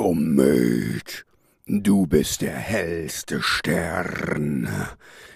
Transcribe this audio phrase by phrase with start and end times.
[0.00, 1.24] Komet,
[1.66, 4.66] du bist der hellste Stern.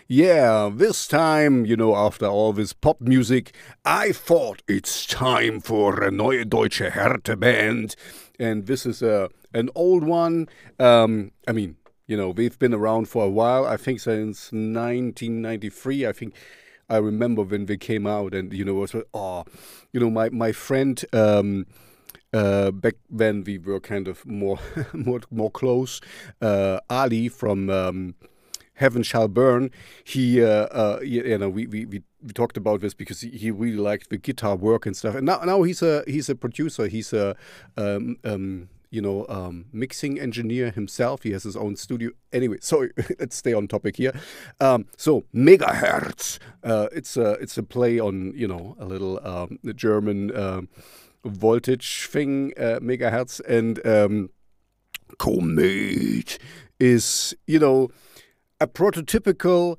[0.08, 3.52] Yeah, this time, you know, after all this pop music,
[3.84, 7.94] I thought it's time for a neue deutsche Härte band.
[8.40, 10.48] And this is a, an old one.
[10.78, 11.76] Um, I mean,
[12.06, 13.66] you know, we've been around for a while.
[13.66, 16.06] I think since 1993.
[16.06, 16.34] I think
[16.88, 19.44] I remember when they came out, and you know, it was oh,
[19.92, 21.04] you know, my my friend.
[21.12, 21.66] Um,
[22.34, 24.58] uh, back then we were kind of more
[24.92, 26.00] more more close.
[26.40, 28.14] Uh, Ali from um,
[28.74, 29.70] Heaven Shall Burn.
[30.02, 32.02] He, uh, uh, you know, we, we, we,
[32.34, 35.14] talked about this because he, really liked the guitar work and stuff.
[35.14, 36.88] And now now he's a he's a producer.
[36.88, 37.36] He's a
[37.76, 41.22] um, um, you know, um, mixing engineer himself.
[41.24, 42.10] He has his own studio.
[42.32, 44.12] Anyway, sorry, let's stay on topic here.
[44.60, 46.38] Um, so Megaherz.
[46.62, 50.68] Uh, it's a it's a play on you know a little um, German um,
[51.24, 54.30] voltage thing, uh, megahertz, and um,
[55.18, 56.38] Komet
[56.78, 57.90] is you know
[58.60, 59.78] a prototypical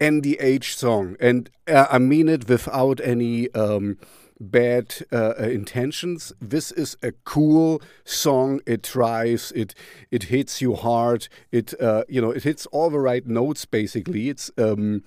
[0.00, 3.98] NDH song, and uh, I mean it without any um,
[4.40, 6.32] bad uh, intentions.
[6.40, 8.60] This is a cool song.
[8.66, 9.52] It tries.
[9.52, 9.74] It
[10.10, 11.28] it hits you hard.
[11.52, 13.64] It uh, you know it hits all the right notes.
[13.66, 15.02] Basically, it's um,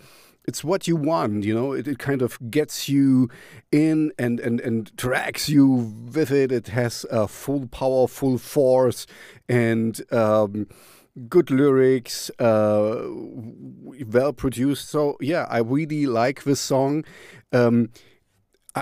[0.45, 1.44] it's what you want.
[1.44, 3.30] You know, it, it kind of gets you
[3.72, 5.67] in and and and tracks you
[6.13, 6.52] with it.
[6.52, 9.08] It has uh, full power, full force,
[9.47, 10.67] and um,
[11.30, 14.89] good lyrics, uh, well produced.
[14.89, 17.05] So yeah, I really like this song.
[17.52, 17.89] Um,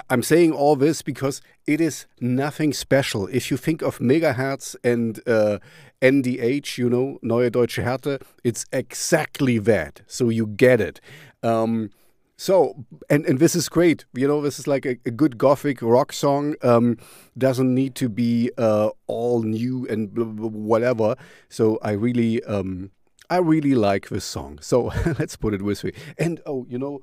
[0.09, 3.27] I'm saying all this because it is nothing special.
[3.27, 5.59] If you think of Megaherz and uh,
[6.01, 10.01] NDH, you know, Neue Deutsche Härte, it's exactly that.
[10.07, 11.01] So you get it.
[11.43, 11.89] Um,
[12.37, 14.05] so, and, and this is great.
[14.13, 16.55] You know, this is like a, a good gothic rock song.
[16.63, 16.97] Um,
[17.37, 21.15] doesn't need to be uh, all new and blah, blah, whatever.
[21.49, 22.91] So I really, um,
[23.29, 24.57] I really like this song.
[24.61, 25.91] So let's put it this way.
[26.17, 27.01] And oh, you know,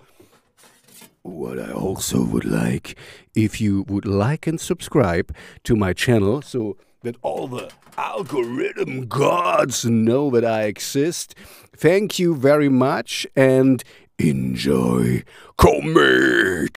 [1.28, 2.97] what I also would like
[3.34, 5.34] if you would like and subscribe
[5.65, 11.34] to my channel so that all the algorithm gods know that I exist.
[11.77, 13.83] Thank you very much and
[14.19, 15.22] enjoy
[15.59, 16.67] Komet.